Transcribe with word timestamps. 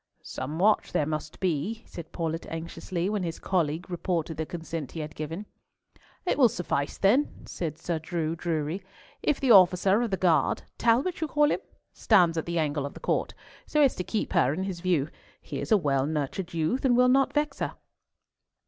"Some 0.23 0.57
watch 0.57 0.93
there 0.93 1.05
must 1.05 1.39
be," 1.39 1.83
said 1.85 2.11
Paulett 2.11 2.47
anxiously, 2.49 3.07
when 3.07 3.21
his 3.21 3.37
colleague 3.37 3.87
reported 3.87 4.35
the 4.37 4.47
consent 4.47 4.93
he 4.93 4.99
had 5.01 5.13
given. 5.13 5.45
"It 6.25 6.39
will 6.39 6.49
suffice, 6.49 6.97
then," 6.97 7.45
said 7.45 7.77
Sir 7.77 7.99
Drew 7.99 8.35
Drury, 8.35 8.83
"if 9.21 9.39
the 9.39 9.51
officer 9.51 10.01
of 10.01 10.09
the 10.09 10.17
guard—Talbot 10.17 11.21
call 11.29 11.49
you 11.49 11.53
him?—stands 11.53 12.35
at 12.35 12.47
the 12.47 12.57
angle 12.57 12.87
of 12.87 12.95
the 12.95 12.99
court, 12.99 13.35
so 13.67 13.83
as 13.83 13.93
to 13.95 14.03
keep 14.03 14.33
her 14.33 14.51
in 14.55 14.63
his 14.63 14.79
view. 14.79 15.07
He 15.39 15.59
is 15.61 15.71
a 15.71 15.77
well 15.77 16.07
nurtured 16.07 16.51
youth, 16.51 16.83
and 16.83 16.97
will 16.97 17.07
not 17.07 17.33
vex 17.33 17.59
her." 17.59 17.75